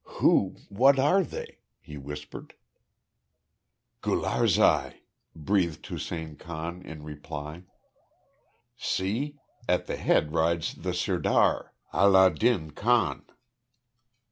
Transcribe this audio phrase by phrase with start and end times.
[0.17, 2.55] "Who what are they?" he whispered.
[4.01, 4.95] "Gularzai,"
[5.35, 7.65] breathed Hussein Khan, in reply.
[8.77, 9.35] "See,
[9.69, 13.25] at the head rides the Sirdar, Allah din Khan."